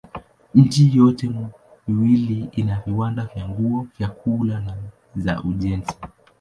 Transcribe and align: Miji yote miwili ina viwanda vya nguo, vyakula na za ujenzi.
Miji 0.55 0.97
yote 0.97 1.31
miwili 1.87 2.49
ina 2.51 2.81
viwanda 2.85 3.25
vya 3.35 3.47
nguo, 3.49 3.87
vyakula 3.99 4.59
na 4.59 4.77
za 5.15 5.43
ujenzi. 5.43 5.93